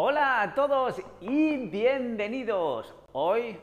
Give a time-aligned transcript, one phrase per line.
[0.00, 2.94] Hola a todos y bienvenidos.
[3.10, 3.56] Hoy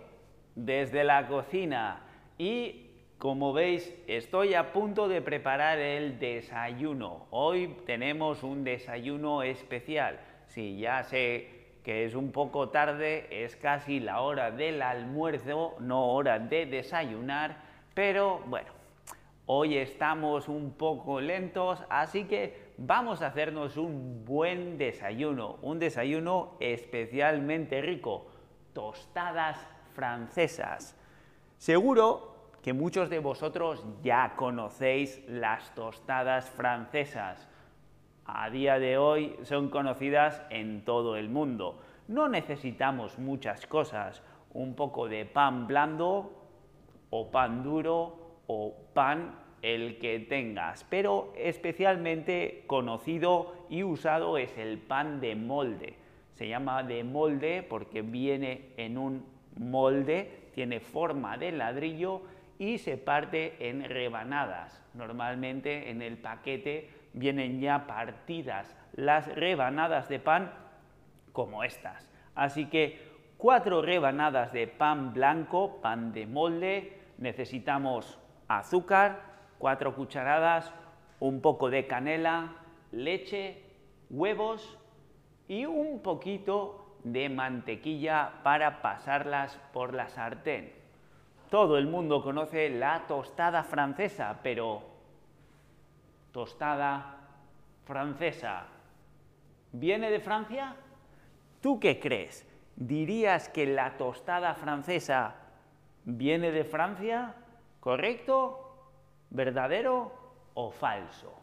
[0.54, 2.02] desde la cocina
[2.38, 7.28] y como veis estoy a punto de preparar el desayuno.
[7.30, 10.20] Hoy tenemos un desayuno especial.
[10.48, 16.08] Sí, ya sé que es un poco tarde, es casi la hora del almuerzo, no
[16.08, 17.56] hora de desayunar,
[17.94, 18.74] pero bueno,
[19.46, 26.58] hoy estamos un poco lentos, así que vamos a hacernos un buen desayuno, un desayuno
[26.60, 28.28] especialmente rico,
[28.74, 29.58] tostadas
[29.94, 30.96] francesas.
[31.58, 37.48] Seguro que muchos de vosotros ya conocéis las tostadas francesas.
[38.26, 41.80] A día de hoy son conocidas en todo el mundo.
[42.08, 46.32] No necesitamos muchas cosas, un poco de pan blando
[47.12, 54.78] o pan duro o pan el que tengas, pero especialmente conocido y usado es el
[54.78, 55.96] pan de molde.
[56.34, 59.26] Se llama de molde porque viene en un
[59.58, 62.22] molde, tiene forma de ladrillo
[62.60, 64.84] y se parte en rebanadas.
[64.94, 70.52] Normalmente en el paquete vienen ya partidas las rebanadas de pan
[71.32, 72.12] como estas.
[72.36, 73.00] Así que
[73.38, 79.35] cuatro rebanadas de pan blanco, pan de molde, necesitamos azúcar,
[79.66, 80.72] cuatro cucharadas,
[81.20, 82.54] un poco de canela,
[82.92, 83.64] leche,
[84.12, 84.78] huevos
[85.48, 90.72] y un poquito de mantequilla para pasarlas por la sartén.
[91.50, 94.84] Todo el mundo conoce la tostada francesa, pero
[96.32, 97.18] tostada
[97.86, 98.68] francesa,
[99.72, 100.76] ¿viene de Francia?
[101.60, 102.48] ¿Tú qué crees?
[102.76, 105.34] ¿Dirías que la tostada francesa
[106.04, 107.34] viene de Francia?
[107.80, 108.65] ¿Correcto
[109.36, 110.12] ¿Verdadero
[110.54, 111.34] o falso?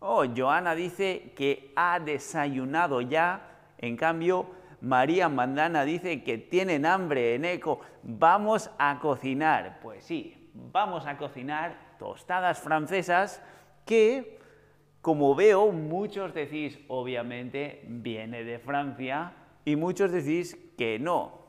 [0.00, 4.46] Oh, Joana dice que ha desayunado ya, en cambio
[4.80, 7.80] María Mandana dice que tienen hambre en eco.
[8.02, 9.80] Vamos a cocinar.
[9.82, 13.42] Pues sí, vamos a cocinar tostadas francesas
[13.84, 14.38] que,
[15.02, 19.32] como veo, muchos decís, obviamente, viene de Francia
[19.64, 21.40] y muchos decís que no.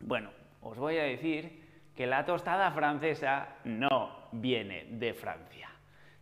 [0.00, 0.30] Bueno,
[0.62, 1.61] os voy a decir
[1.94, 5.68] que la tostada francesa no viene de Francia.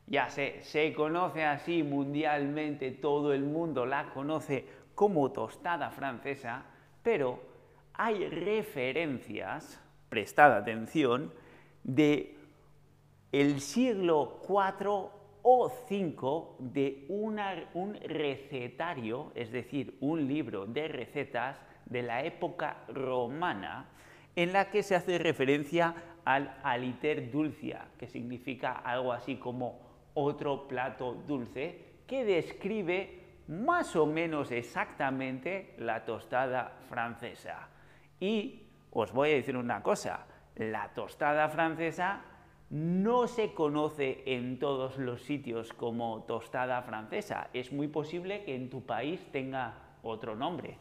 [0.07, 6.65] Ya sé, se conoce así mundialmente, todo el mundo la conoce como tostada francesa,
[7.03, 7.41] pero
[7.95, 11.33] hay referencias, prestad atención,
[11.85, 12.37] de
[13.31, 15.11] el siglo IV
[15.43, 23.89] o V de un recetario, es decir, un libro de recetas de la época romana,
[24.37, 29.81] en la que se hace referencia al aliter dulcia, que significa algo así como
[30.15, 37.69] otro plato dulce, que describe más o menos exactamente la tostada francesa.
[38.21, 40.27] Y os voy a decir una cosa,
[40.57, 42.23] la tostada francesa
[42.71, 47.49] no se conoce en todos los sitios como tostada francesa.
[47.53, 50.79] Es muy posible que en tu país tenga otro nombre.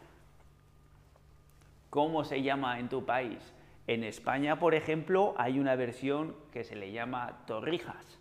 [1.90, 3.54] ¿Cómo se llama en tu país?
[3.88, 8.20] En España, por ejemplo, hay una versión que se le llama torrijas.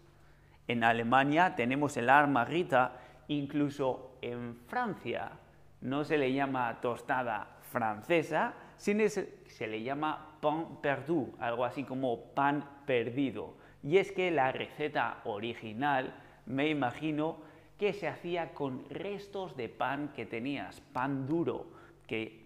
[0.67, 5.33] En Alemania tenemos el armarrita, incluso en Francia
[5.81, 12.33] no se le llama tostada francesa, sino se le llama pan perdu, algo así como
[12.35, 13.55] pan perdido.
[13.83, 16.15] Y es que la receta original,
[16.47, 17.37] me imagino,
[17.79, 21.67] que se hacía con restos de pan que tenías, pan duro,
[22.07, 22.38] que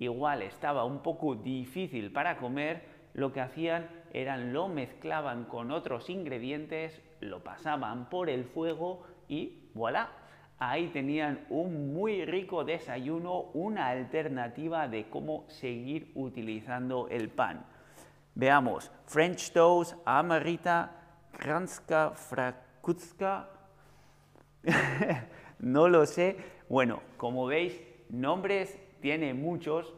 [0.00, 2.82] igual estaba un poco difícil para comer,
[3.14, 9.70] lo que hacían eran lo mezclaban con otros ingredientes, lo pasaban por el fuego y
[9.74, 10.10] voilà,
[10.58, 17.66] ahí tenían un muy rico desayuno, una alternativa de cómo seguir utilizando el pan.
[18.34, 20.92] Veamos, French toast, amarita,
[21.32, 23.50] kranska, frakutska,
[25.58, 26.36] no lo sé.
[26.68, 29.92] Bueno, como veis, nombres tiene muchos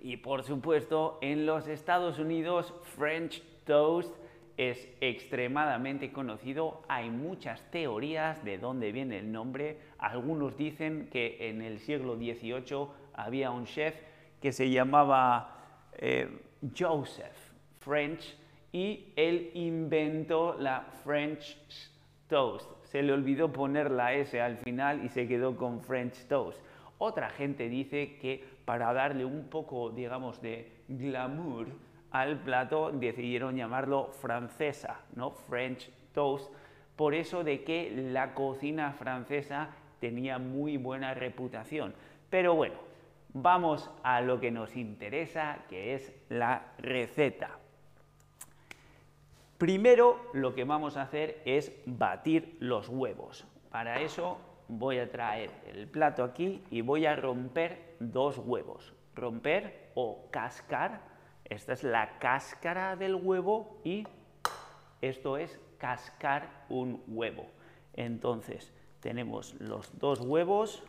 [0.00, 4.14] y por supuesto en los Estados Unidos French toast
[4.56, 11.62] es extremadamente conocido, hay muchas teorías de dónde viene el nombre, algunos dicen que en
[11.62, 13.94] el siglo XVIII había un chef
[14.40, 15.56] que se llamaba
[15.96, 16.28] eh,
[16.76, 17.36] Joseph
[17.78, 18.36] French
[18.72, 21.56] y él inventó la French
[22.28, 22.68] toast.
[22.84, 26.60] Se le olvidó poner la S al final y se quedó con French toast.
[26.98, 31.68] Otra gente dice que para darle un poco, digamos, de glamour
[32.10, 35.30] al plato decidieron llamarlo francesa, ¿no?
[35.30, 36.52] French toast,
[36.96, 41.94] por eso de que la cocina francesa tenía muy buena reputación.
[42.30, 42.74] Pero bueno,
[43.32, 47.58] vamos a lo que nos interesa, que es la receta.
[49.58, 53.46] Primero lo que vamos a hacer es batir los huevos.
[53.70, 58.94] Para eso voy a traer el plato aquí y voy a romper dos huevos.
[59.14, 61.00] Romper o cascar,
[61.44, 64.06] esta es la cáscara del huevo y
[65.00, 67.46] esto es cascar un huevo.
[67.94, 70.82] Entonces, tenemos los dos huevos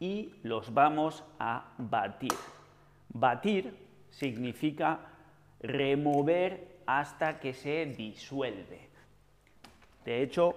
[0.00, 2.34] y los vamos a batir.
[3.08, 3.76] Batir
[4.10, 5.00] significa
[5.60, 8.91] remover hasta que se disuelve.
[10.04, 10.56] De hecho,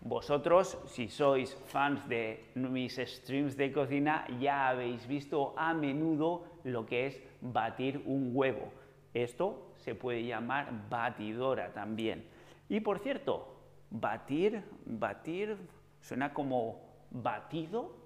[0.00, 6.86] vosotros, si sois fans de mis streams de cocina, ya habéis visto a menudo lo
[6.86, 8.72] que es batir un huevo.
[9.12, 12.24] Esto se puede llamar batidora también.
[12.68, 13.56] Y por cierto,
[13.90, 15.56] batir, batir,
[16.00, 17.96] suena como batido.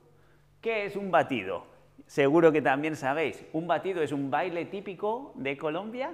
[0.62, 1.66] ¿Qué es un batido?
[2.06, 3.44] Seguro que también sabéis.
[3.52, 6.12] ¿Un batido es un baile típico de Colombia?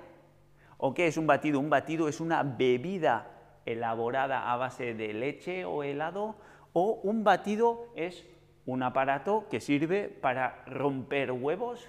[0.79, 1.61] ¿O qué es un batido?
[1.61, 3.38] Un batido es una bebida
[3.73, 6.37] elaborada a base de leche o helado.
[6.73, 8.25] O un batido es
[8.67, 11.89] un aparato que sirve para romper huevos.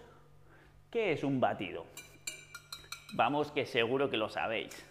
[0.89, 1.85] ¿Qué es un batido?
[3.13, 4.85] Vamos que seguro que lo sabéis.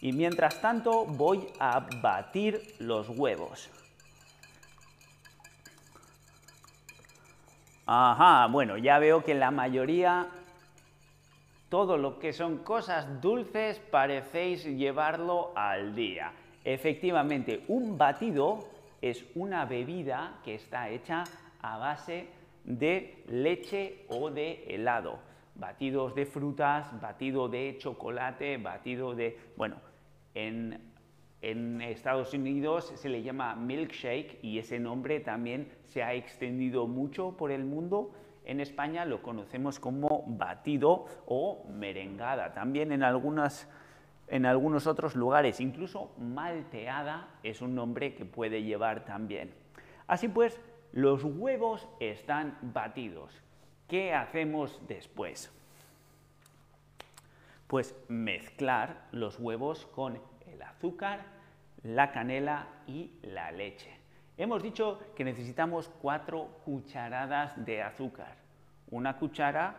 [0.00, 3.70] Y mientras tanto voy a batir los huevos.
[7.86, 10.28] Ajá, bueno, ya veo que la mayoría,
[11.68, 16.32] todo lo que son cosas dulces, parecéis llevarlo al día.
[16.64, 18.68] Efectivamente, un batido
[19.02, 21.24] es una bebida que está hecha
[21.60, 22.28] a base
[22.64, 25.18] de leche o de helado
[25.54, 29.38] batidos de frutas, batido de chocolate, batido de...
[29.56, 29.76] Bueno,
[30.34, 30.92] en,
[31.42, 37.50] Estados Unidos se le llama milkshake y ese nombre también se ha extendido mucho por
[37.50, 38.12] el mundo.
[38.44, 42.52] En España lo conocemos como batido o merengada.
[42.52, 49.52] También en, en algunos otros lugares, incluso malteada es un nombre que puede llevar también.
[50.06, 50.60] Así pues,
[50.92, 53.42] los huevos están batidos.
[53.88, 55.50] ¿Qué hacemos después?
[57.66, 61.24] Pues mezclar los huevos con el azúcar,
[61.82, 64.03] la canela y la leche.
[64.36, 68.36] Hemos dicho que necesitamos cuatro cucharadas de azúcar.
[68.90, 69.76] Una cuchara,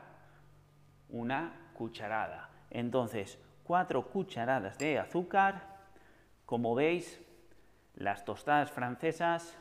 [1.10, 2.50] una cucharada.
[2.70, 5.76] Entonces, cuatro cucharadas de azúcar.
[6.46, 7.22] Como veis,
[7.96, 9.58] las tostadas francesas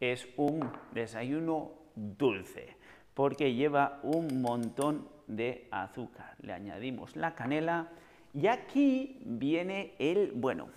[0.00, 2.76] es un desayuno dulce
[3.14, 6.34] porque lleva un montón de azúcar.
[6.40, 7.88] Le añadimos la canela
[8.34, 10.68] y aquí viene el, bueno,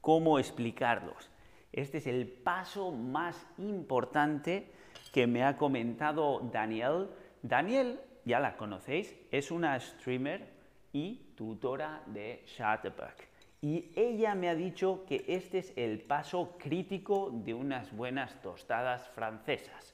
[0.00, 1.30] ¿cómo explicarlos?
[1.76, 4.66] Este es el paso más importante
[5.12, 7.08] que me ha comentado Daniel.
[7.42, 10.48] Daniel, ya la conocéis, es una streamer
[10.94, 13.22] y tutora de Shutterbuck.
[13.60, 19.06] Y ella me ha dicho que este es el paso crítico de unas buenas tostadas
[19.10, 19.92] francesas.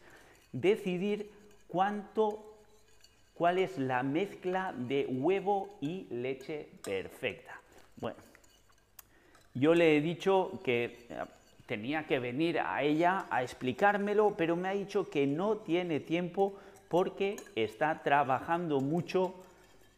[0.53, 1.33] Decidir
[1.67, 2.59] cuánto,
[3.35, 7.61] cuál es la mezcla de huevo y leche perfecta.
[7.97, 8.19] Bueno,
[9.55, 11.09] yo le he dicho que
[11.73, 16.59] tenía que venir a ella a explicármelo, pero me ha dicho que no tiene tiempo
[16.91, 19.35] porque está trabajando mucho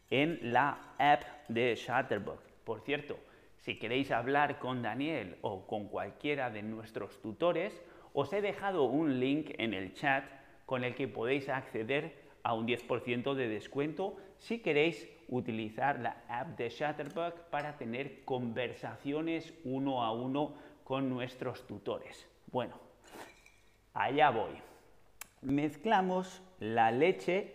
[0.09, 2.39] en la app de Shutterbox.
[2.63, 3.19] Por cierto,
[3.57, 7.77] si queréis hablar con Daniel o con cualquiera de nuestros tutores,
[8.13, 10.23] os he dejado un link en el chat
[10.65, 16.57] con el que podéis acceder a un 10% de descuento si queréis utilizar la app
[16.57, 20.53] de Shutterbug para tener conversaciones uno a uno
[20.85, 22.25] con nuestros tutores.
[22.51, 22.75] Bueno,
[23.93, 24.53] allá voy.
[25.41, 27.53] Mezclamos la leche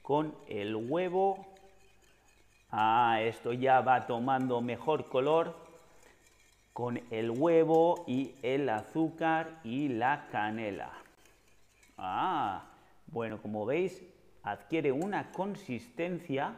[0.00, 1.44] con el huevo.
[2.70, 5.56] Ah, esto ya va tomando mejor color
[6.72, 10.92] con el huevo y el azúcar y la canela.
[11.96, 12.64] Ah,
[13.08, 14.00] bueno, como veis,
[14.44, 16.54] adquiere una consistencia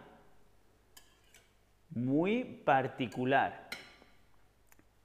[1.89, 3.71] muy particular.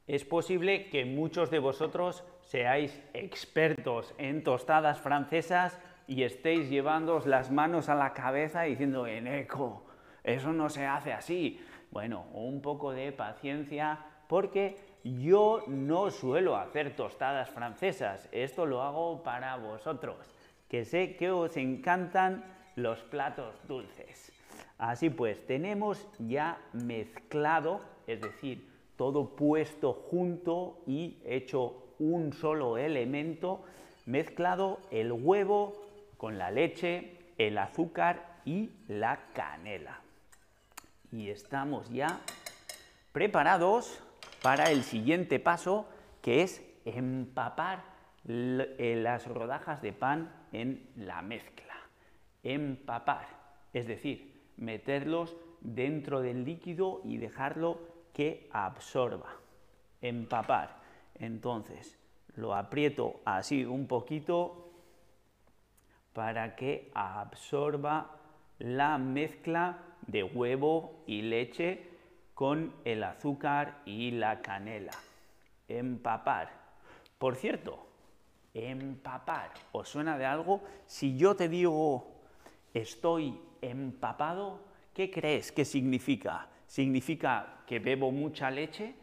[0.08, 7.52] Es posible que muchos de vosotros seáis expertos en tostadas francesas y estéis llevándoos las
[7.52, 9.86] manos a la cabeza diciendo, eco,
[10.24, 11.60] eso no se hace así.
[11.90, 19.24] Bueno, un poco de paciencia porque yo no suelo hacer tostadas francesas, esto lo hago
[19.24, 20.36] para vosotros,
[20.68, 22.44] que sé que os encantan
[22.76, 24.32] los platos dulces.
[24.78, 33.64] Así pues, tenemos ya mezclado, es decir, todo puesto junto y hecho un solo elemento,
[34.06, 35.74] mezclado el huevo
[36.18, 40.02] con la leche, el azúcar y la canela.
[41.12, 42.22] Y estamos ya
[43.12, 44.02] preparados
[44.42, 45.88] para el siguiente paso,
[46.22, 47.84] que es empapar
[48.28, 51.76] eh, las rodajas de pan en la mezcla.
[52.44, 53.28] Empapar,
[53.74, 57.80] es decir, meterlos dentro del líquido y dejarlo
[58.16, 59.30] que absorba.
[60.02, 60.78] Empapar.
[61.16, 62.00] Entonces,
[62.36, 64.72] lo aprieto así un poquito
[66.14, 68.10] para que absorba
[68.60, 71.90] la mezcla de huevo y leche
[72.34, 74.94] con el azúcar y la canela.
[75.68, 76.52] Empapar.
[77.18, 77.86] Por cierto,
[78.54, 79.52] empapar.
[79.74, 80.62] ¿Os suena de algo?
[80.88, 82.16] Si yo te digo
[82.74, 84.62] estoy empapado,
[84.94, 86.50] ¿qué crees que significa?
[86.68, 88.96] ¿Significa que bebo mucha leche?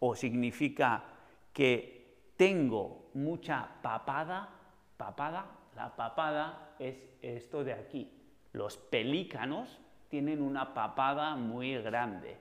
[0.00, 1.04] ¿O significa
[1.52, 4.48] que tengo mucha papada?
[4.96, 5.46] ¿Papada?
[5.74, 8.10] La papada es esto de aquí.
[8.52, 12.38] Los pelícanos tienen una papada muy grande.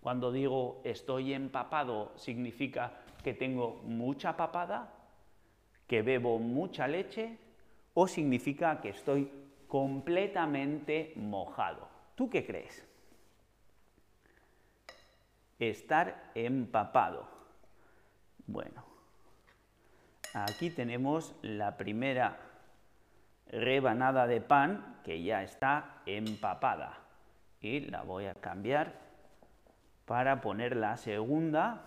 [0.00, 4.94] Cuando digo estoy empapado, significa que tengo mucha papada,
[5.86, 7.36] que bebo mucha leche,
[7.94, 9.30] o significa que estoy
[9.66, 11.88] completamente mojado.
[12.14, 12.87] ¿Tú qué crees?
[15.58, 17.28] Estar empapado.
[18.46, 18.84] Bueno,
[20.34, 22.38] aquí tenemos la primera
[23.50, 26.98] rebanada de pan que ya está empapada
[27.60, 28.92] y la voy a cambiar
[30.04, 31.82] para poner la segunda.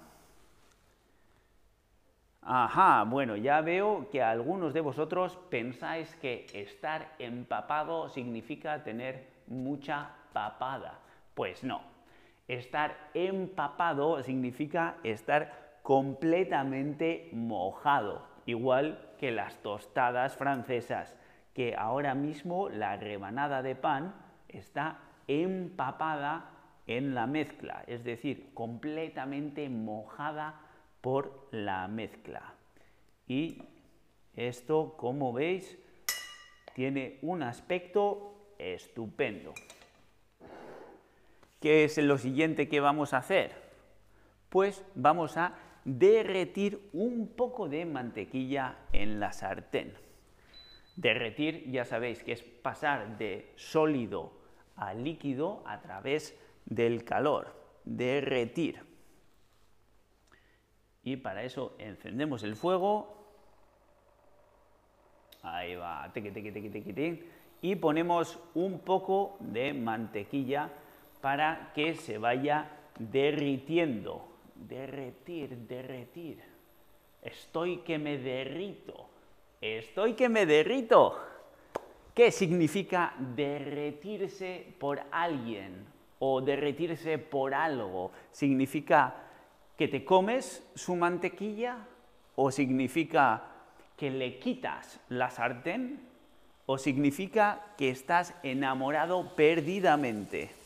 [2.41, 10.09] Ajá, bueno, ya veo que algunos de vosotros pensáis que estar empapado significa tener mucha
[10.33, 10.99] papada.
[11.35, 11.90] Pues no,
[12.51, 21.15] estar empapado significa estar completamente mojado, igual que las tostadas francesas,
[21.53, 24.13] que ahora mismo la rebanada de pan
[24.49, 26.49] está empapada
[26.87, 30.59] en la mezcla, es decir, completamente mojada
[30.99, 32.53] por la mezcla.
[33.27, 33.63] Y
[34.35, 35.77] esto, como veis,
[36.73, 39.53] tiene un aspecto estupendo.
[41.61, 43.53] ¿Qué es lo siguiente que vamos a hacer?
[44.49, 45.53] Pues vamos a
[45.85, 49.93] derretir un poco de mantequilla en la sartén.
[50.95, 54.33] Derretir, ya sabéis que es pasar de sólido
[54.75, 57.53] a líquido a través del calor,
[57.85, 58.83] derretir.
[61.03, 63.17] Y para eso encendemos el fuego.
[65.43, 66.11] Ahí va,
[67.61, 70.71] y ponemos un poco de mantequilla
[71.21, 74.27] para que se vaya derritiendo.
[74.55, 76.39] Derretir, derretir.
[77.21, 79.09] Estoy que me derrito.
[79.61, 81.17] Estoy que me derrito.
[82.13, 85.85] ¿Qué significa derretirse por alguien
[86.19, 88.11] o derretirse por algo?
[88.31, 89.15] ¿Significa
[89.77, 91.87] que te comes su mantequilla
[92.35, 93.45] o significa
[93.95, 96.01] que le quitas la sartén
[96.65, 100.60] o significa que estás enamorado perdidamente?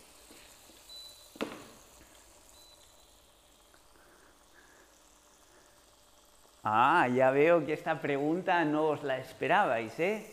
[6.67, 10.25] Ah, ya veo que esta pregunta no os la esperabais, ¿eh?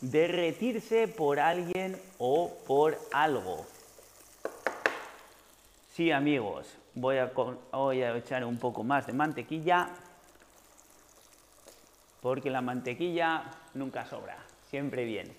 [0.00, 3.66] Derretirse por alguien o por algo.
[5.92, 9.90] Sí, amigos, voy a, echar un poco más de mantequilla
[12.22, 13.42] porque la mantequilla
[13.74, 14.38] nunca sobra,
[14.70, 15.34] siempre viene.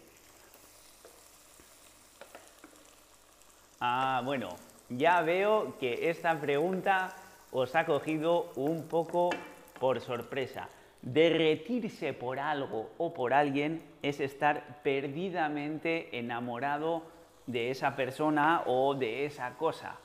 [3.79, 4.49] Ah, bueno,
[4.89, 7.15] ya veo que esta pregunta
[7.51, 9.31] os ha cogido un poco
[9.79, 10.69] por sorpresa.
[11.01, 17.03] Derretirse por algo o por alguien es estar perdidamente enamorado
[17.47, 19.95] de esa persona o de esa cosa.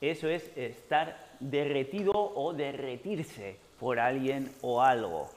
[0.00, 5.28] Eso es estar derretido o derretirse por alguien o algo.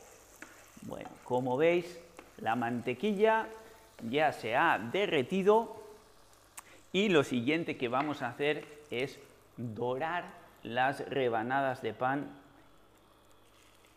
[0.83, 1.99] Bueno, como veis,
[2.37, 3.47] la mantequilla
[4.09, 5.75] ya se ha derretido
[6.91, 9.19] y lo siguiente que vamos a hacer es
[9.57, 10.25] dorar
[10.63, 12.40] las rebanadas de pan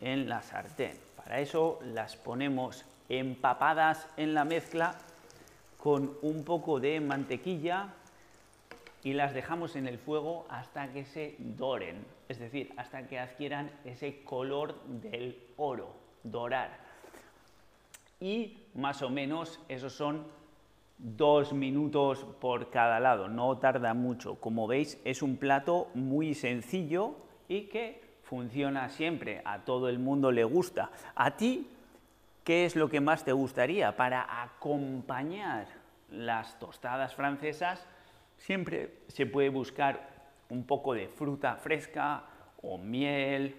[0.01, 0.97] en la sartén.
[1.15, 4.95] Para eso las ponemos empapadas en la mezcla
[5.77, 7.93] con un poco de mantequilla
[9.03, 13.69] y las dejamos en el fuego hasta que se doren, es decir, hasta que adquieran
[13.85, 16.79] ese color del oro, dorar.
[18.19, 20.25] Y más o menos esos son
[20.97, 24.39] dos minutos por cada lado, no tarda mucho.
[24.39, 27.15] Como veis es un plato muy sencillo
[27.47, 30.89] y que funciona siempre, a todo el mundo le gusta.
[31.15, 31.69] ¿A ti
[32.43, 35.67] qué es lo que más te gustaría para acompañar
[36.09, 37.87] las tostadas francesas?
[38.37, 40.09] Siempre se puede buscar
[40.49, 42.23] un poco de fruta fresca
[42.61, 43.55] o miel,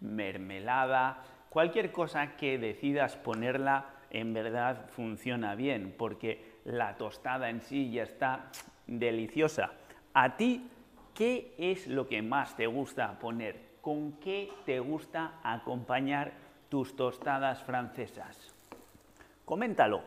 [0.00, 7.90] mermelada, cualquier cosa que decidas ponerla en verdad funciona bien, porque la tostada en sí
[7.90, 8.50] ya está
[8.86, 9.72] deliciosa.
[10.14, 10.68] ¿A ti
[11.14, 13.67] qué es lo que más te gusta poner?
[13.88, 16.32] ¿Con qué te gusta acompañar
[16.68, 18.36] tus tostadas francesas?
[19.46, 20.02] Coméntalo.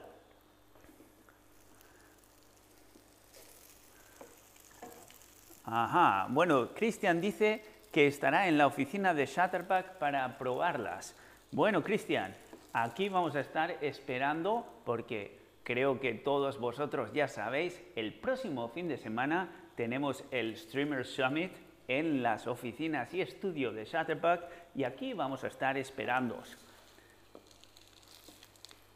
[5.66, 11.16] Ajá, bueno, Cristian dice que estará en la oficina de Shutterpack para probarlas.
[11.52, 12.36] Bueno, Cristian,
[12.74, 18.88] aquí vamos a estar esperando porque creo que todos vosotros ya sabéis, el próximo fin
[18.88, 24.44] de semana tenemos el Streamer Summit en las oficinas y estudio de Shutterpack
[24.76, 26.58] y aquí vamos a estar esperándoos.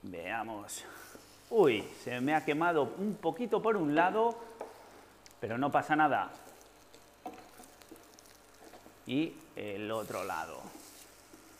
[0.03, 0.85] Veamos.
[1.49, 4.37] Uy, se me ha quemado un poquito por un lado,
[5.39, 6.31] pero no pasa nada.
[9.07, 10.61] Y el otro lado.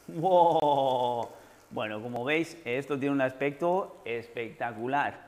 [0.08, 1.30] ¡Wow!
[1.72, 5.25] Bueno, como veis, esto tiene un aspecto espectacular.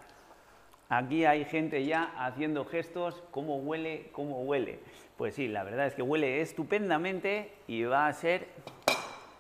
[0.90, 4.10] Aquí hay gente ya haciendo gestos, ¿cómo huele?
[4.14, 4.80] ¿Cómo huele?
[5.18, 8.48] Pues sí, la verdad es que huele estupendamente y va a ser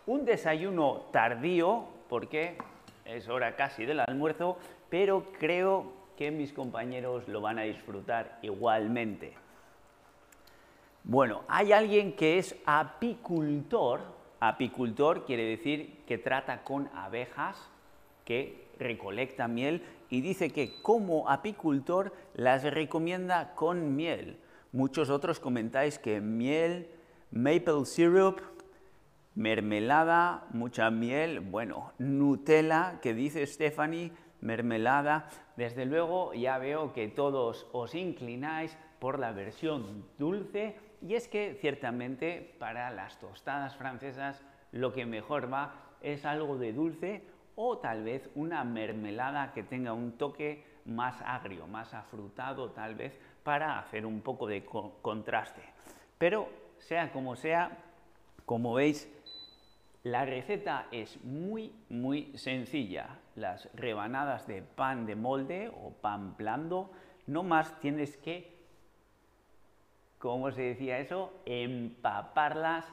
[0.05, 2.57] un desayuno tardío, porque
[3.05, 4.57] es hora casi del almuerzo,
[4.89, 9.33] pero creo que mis compañeros lo van a disfrutar igualmente.
[11.05, 17.57] Bueno, hay alguien que es apicultor, Apicultor quiere decir que trata con abejas,
[18.23, 24.39] que recolecta miel y dice que como apicultor las recomienda con miel.
[24.71, 26.89] Muchos otros comentáis que miel,
[27.31, 28.41] maple syrup,
[29.35, 35.29] mermelada, mucha miel, bueno, Nutella, que dice Stephanie, mermelada.
[35.55, 41.57] Desde luego ya veo que todos os inclináis por la versión dulce y es que
[41.59, 47.23] ciertamente para las tostadas francesas lo que mejor va es algo de dulce
[47.57, 53.19] o tal vez una mermelada que tenga un toque más agrio, más afrutado tal vez
[53.43, 55.61] para hacer un poco de contraste.
[56.17, 57.77] Pero sea como sea,
[58.45, 59.11] como veis,
[60.03, 63.19] la receta es muy, muy sencilla.
[63.35, 66.91] Las rebanadas de pan de molde o pan blando,
[67.25, 68.55] no más tienes que
[70.19, 71.33] ¿cómo se decía eso?
[71.45, 72.85] Empaparlas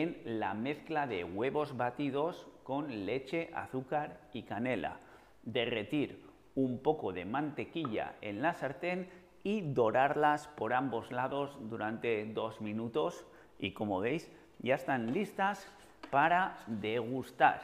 [0.00, 5.00] en la mezcla de huevos batidos con leche, azúcar y canela.
[5.42, 6.24] Derretir
[6.54, 9.10] un poco de mantequilla en la sartén
[9.42, 13.26] y dorarlas por ambos lados durante dos minutos
[13.58, 15.68] y como veis ya están listas
[16.10, 17.60] para degustar.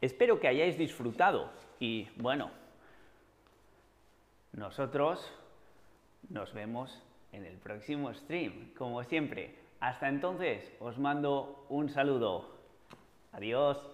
[0.00, 2.52] Espero que hayáis disfrutado y bueno,
[4.52, 5.28] nosotros
[6.28, 9.59] nos vemos en el próximo stream, como siempre.
[9.80, 12.44] Hasta entonces, os mando un saludo.
[13.32, 13.90] Adiós.